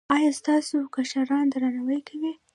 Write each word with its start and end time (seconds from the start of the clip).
ایا 0.15 0.31
ستاسو 0.39 0.77
کشران 0.95 1.45
درناوی 1.51 1.99
کوي؟ 2.07 2.31